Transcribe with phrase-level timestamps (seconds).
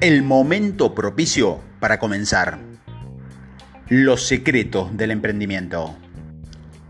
[0.00, 2.60] El momento propicio para comenzar.
[3.88, 5.96] Los secretos del emprendimiento.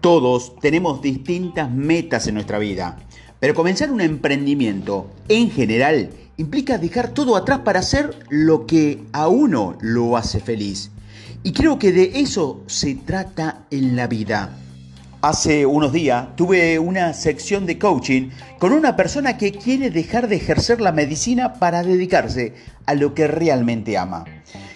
[0.03, 2.99] Todos tenemos distintas metas en nuestra vida,
[3.41, 9.29] pero comenzar un emprendimiento en general implica dejar todo atrás para hacer lo que a
[9.29, 10.91] uno lo hace feliz.
[11.43, 14.55] Y creo que de eso se trata en la vida.
[15.21, 20.37] Hace unos días tuve una sección de coaching con una persona que quiere dejar de
[20.37, 22.55] ejercer la medicina para dedicarse
[22.87, 24.25] a lo que realmente ama,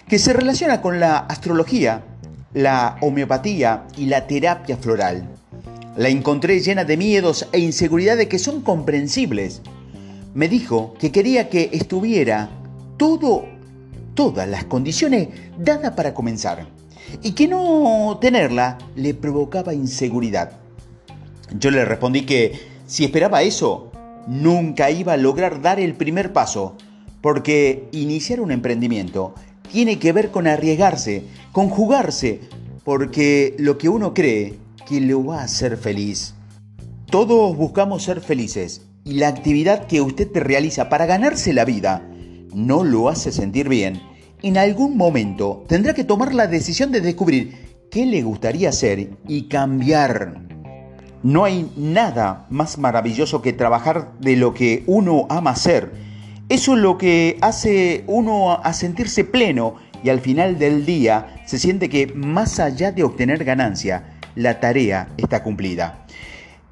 [0.05, 2.03] que se relaciona con la astrología,
[2.53, 5.29] la homeopatía y la terapia floral.
[5.95, 9.61] La encontré llena de miedos e inseguridades que son comprensibles.
[10.33, 12.49] Me dijo que quería que estuviera
[12.97, 13.45] todo,
[14.13, 16.67] todas las condiciones dadas para comenzar
[17.21, 20.51] y que no tenerla le provocaba inseguridad.
[21.59, 22.53] Yo le respondí que
[22.87, 23.91] si esperaba eso,
[24.27, 26.75] nunca iba a lograr dar el primer paso,
[27.21, 29.33] porque iniciar un emprendimiento
[29.71, 32.41] tiene que ver con arriesgarse, con jugarse,
[32.83, 34.55] porque lo que uno cree
[34.87, 36.35] que lo va a hacer feliz.
[37.09, 42.07] Todos buscamos ser felices y la actividad que usted te realiza para ganarse la vida
[42.53, 44.01] no lo hace sentir bien
[44.43, 49.43] en algún momento tendrá que tomar la decisión de descubrir qué le gustaría hacer y
[49.43, 50.43] cambiar.
[51.23, 55.93] No hay nada más maravilloso que trabajar de lo que uno ama hacer.
[56.49, 61.57] Eso es lo que hace uno a sentirse pleno y al final del día se
[61.57, 66.05] siente que más allá de obtener ganancia, la tarea está cumplida.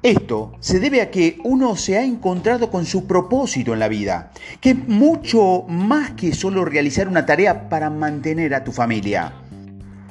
[0.02, 4.32] Esto se debe a que uno se ha encontrado con su propósito en la vida,
[4.60, 9.32] que es mucho más que solo realizar una tarea para mantener a tu familia.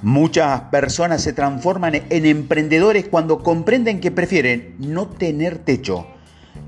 [0.01, 6.07] Muchas personas se transforman en emprendedores cuando comprenden que prefieren no tener techo.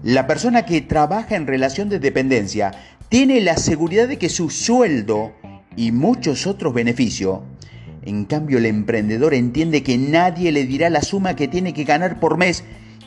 [0.03, 2.71] La persona que trabaja en relación de dependencia
[3.07, 5.31] tiene la seguridad de que su sueldo
[5.77, 7.39] y muchos otros beneficios
[8.05, 12.19] en cambio, el emprendedor entiende que nadie le dirá la suma que tiene que ganar
[12.19, 12.63] por mes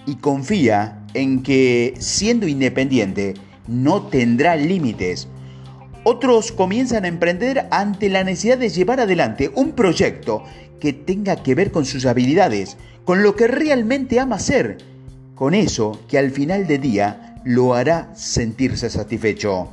[0.07, 3.35] y confía en que siendo independiente
[3.67, 5.29] no tendrá límites.
[6.05, 10.45] Otros comienzan a emprender ante la necesidad de llevar adelante un proyecto
[10.81, 14.79] que tenga que ver con sus habilidades, con lo que realmente ama hacer,
[15.35, 19.69] con eso que al final de día lo hará sentirse satisfecho.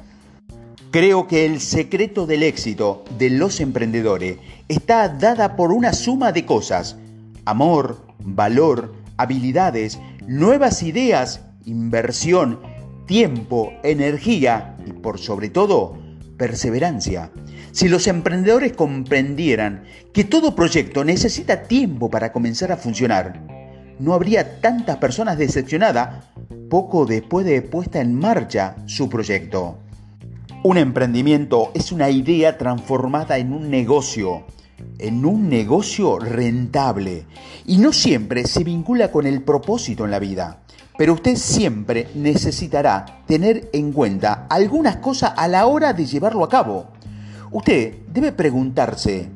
[0.92, 6.46] Creo que el secreto del éxito de los emprendedores está dada por una suma de
[6.46, 6.98] cosas,
[7.46, 12.60] amor, valor, habilidades, nuevas ideas, inversión,
[13.06, 15.98] tiempo, energía y por sobre todo,
[16.38, 17.32] perseverancia.
[17.72, 23.42] Si los emprendedores comprendieran que todo proyecto necesita tiempo para comenzar a funcionar,
[24.00, 26.26] no habría tantas personas decepcionadas
[26.70, 29.78] poco después de puesta en marcha su proyecto.
[30.64, 34.46] Un emprendimiento es una idea transformada en un negocio
[35.00, 37.26] en un negocio rentable
[37.66, 40.60] y no siempre se vincula con el propósito en la vida.
[40.98, 46.50] Pero usted siempre necesitará tener en cuenta algunas cosas a la hora de llevarlo a
[46.50, 46.88] cabo.
[47.52, 49.30] Usted debe preguntarse,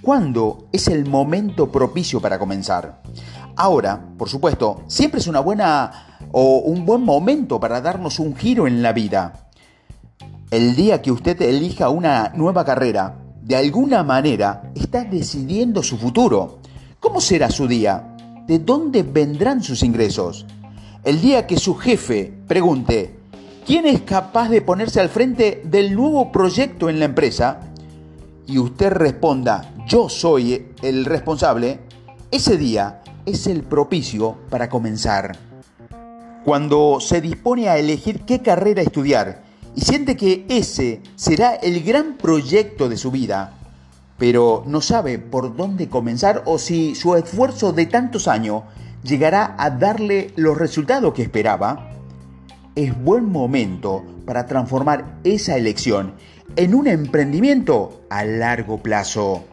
[0.00, 3.02] ¿cuándo es el momento propicio para comenzar?
[3.56, 8.66] Ahora, por supuesto, siempre es una buena o un buen momento para darnos un giro
[8.66, 9.48] en la vida.
[10.50, 16.60] El día que usted elija una nueva carrera, de alguna manera está decidiendo su futuro.
[17.00, 18.16] ¿Cómo será su día?
[18.46, 20.46] ¿De dónde vendrán sus ingresos?
[21.02, 23.16] El día que su jefe pregunte,
[23.66, 27.58] ¿quién es capaz de ponerse al frente del nuevo proyecto en la empresa?
[28.46, 31.80] Y usted responda, yo soy el responsable,
[32.30, 35.36] ese día es el propicio para comenzar.
[36.44, 39.42] Cuando se dispone a elegir qué carrera estudiar
[39.74, 43.54] y siente que ese será el gran proyecto de su vida,
[44.18, 48.62] pero no sabe por dónde comenzar o si su esfuerzo de tantos años
[49.02, 51.90] llegará a darle los resultados que esperaba,
[52.74, 56.14] es buen momento para transformar esa elección
[56.56, 59.44] en un emprendimiento a largo plazo.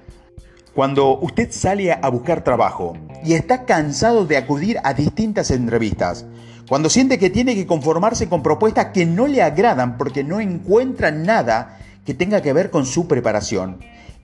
[0.74, 6.25] Cuando usted sale a buscar trabajo y está cansado de acudir a distintas entrevistas,
[6.69, 11.10] cuando siente que tiene que conformarse con propuestas que no le agradan porque no encuentra
[11.10, 13.80] nada que tenga que ver con su preparación,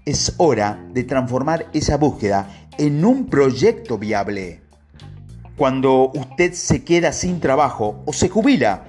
[0.06, 2.48] es hora de transformar esa búsqueda
[2.78, 4.62] en un proyecto viable.
[5.58, 8.84] Cuando usted se queda sin trabajo o se jubila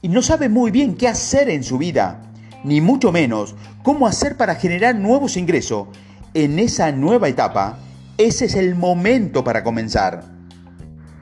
[0.00, 2.22] y no sabe muy bien qué hacer en su vida,
[2.62, 5.88] ni mucho menos cómo hacer para generar nuevos ingresos,
[6.32, 7.80] en esa nueva etapa,
[8.18, 10.39] ese es el momento para comenzar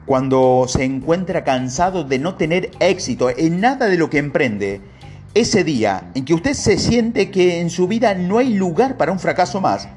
[0.09, 4.81] cuando se encuentra cansado de no tener éxito en nada de lo que emprende,
[5.35, 9.11] ese día en que usted se siente que en su vida no hay lugar para
[9.11, 9.87] un fracaso más,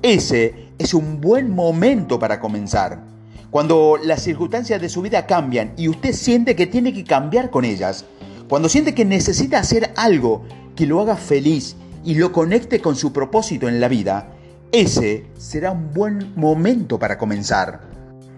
[0.00, 3.02] ese es un buen momento para comenzar.
[3.50, 7.64] Cuando las circunstancias de su vida cambian y usted siente que tiene que cambiar con
[7.64, 8.04] ellas,
[8.48, 10.44] cuando siente que necesita hacer algo
[10.76, 11.74] que lo haga feliz
[12.04, 14.28] y lo conecte con su propósito en la vida,
[14.70, 17.80] ese será un buen momento para comenzar.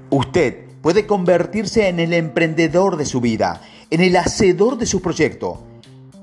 [0.09, 3.61] Usted puede convertirse en el emprendedor de su vida,
[3.91, 5.63] en el hacedor de su proyecto.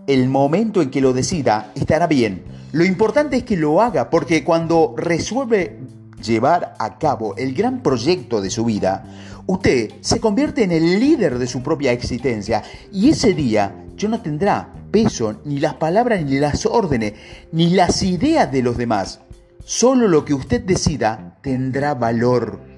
[0.07, 2.43] El momento en que lo decida estará bien.
[2.71, 5.79] Lo importante es que lo haga porque cuando resuelve
[6.23, 9.05] llevar a cabo el gran proyecto de su vida,
[9.45, 14.21] usted se convierte en el líder de su propia existencia y ese día ya no
[14.21, 17.13] tendrá peso ni las palabras ni las órdenes
[17.51, 19.21] ni las ideas de los demás.
[19.63, 22.76] Solo lo que usted decida tendrá valor.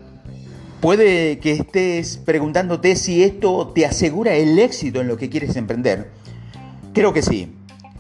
[0.82, 6.10] Puede que estés preguntándote si esto te asegura el éxito en lo que quieres emprender.
[6.94, 7.54] Creo que sí.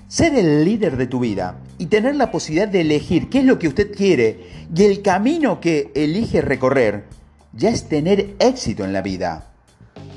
[0.07, 3.59] Ser el líder de tu vida y tener la posibilidad de elegir qué es lo
[3.59, 7.03] que usted quiere y el camino que elige recorrer
[7.51, 9.51] ya es tener éxito en la vida.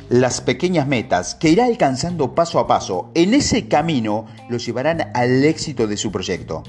[0.09, 5.45] Las pequeñas metas que irá alcanzando paso a paso en ese camino lo llevarán al
[5.45, 6.63] éxito de su proyecto.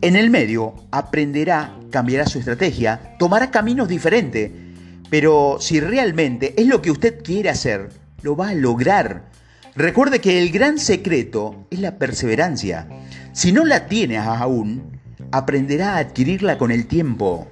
[0.00, 4.69] En el medio aprenderá, cambiará su estrategia, tomará caminos diferentes
[5.10, 7.90] pero si realmente es lo que usted quiere hacer,
[8.22, 9.28] lo va a lograr.
[9.74, 12.88] Recuerde que el gran secreto es la perseverancia.
[13.32, 15.00] Si no la tiene aún,
[15.32, 17.48] aprenderá a adquirirla con el tiempo.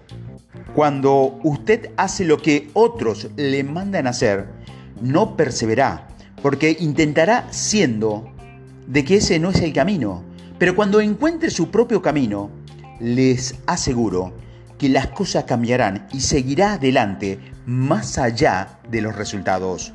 [0.74, 4.46] Cuando usted hace lo que otros le mandan hacer,
[5.00, 6.08] no perseverará,
[6.42, 8.32] porque intentará siendo
[8.86, 10.22] de que ese no es el camino.
[10.58, 12.50] Pero cuando encuentre su propio camino,
[13.00, 14.32] les aseguro
[14.78, 19.92] que las cosas cambiarán y seguirá adelante más allá de los resultados.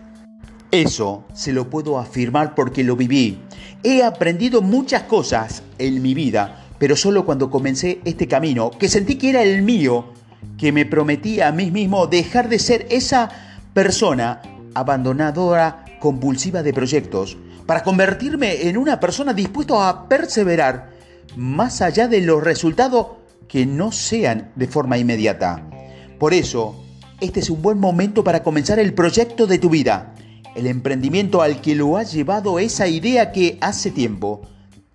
[0.71, 3.39] Eso se lo puedo afirmar porque lo viví.
[3.83, 9.15] He aprendido muchas cosas en mi vida, pero solo cuando comencé este camino, que sentí
[9.15, 10.13] que era el mío,
[10.57, 13.29] que me prometí a mí mismo dejar de ser esa
[13.73, 14.41] persona
[14.73, 20.89] abandonadora compulsiva de proyectos, para convertirme en una persona dispuesta a perseverar
[21.37, 23.22] más allá de los resultados
[23.53, 25.69] que no sean de forma inmediata.
[26.17, 26.83] Por eso,
[27.21, 30.15] este es un buen momento para comenzar el proyecto de tu vida,
[30.55, 34.41] el emprendimiento al que lo ha llevado esa idea que hace tiempo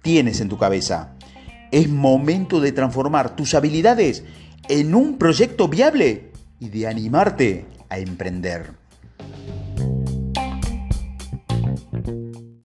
[0.02, 1.14] tienes en tu cabeza.
[1.70, 4.24] Es momento de transformar tus habilidades
[4.68, 8.77] en un proyecto viable y de animarte a emprender.